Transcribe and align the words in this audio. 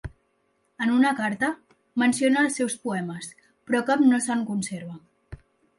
En 0.85 0.93
una 0.93 1.11
carta, 1.19 1.51
menciona 2.05 2.41
els 2.47 2.59
seus 2.61 2.79
poemes, 2.87 3.31
però 3.69 3.87
cap 3.93 4.05
no 4.15 4.25
se'n 4.29 4.47
conserva. 4.53 5.41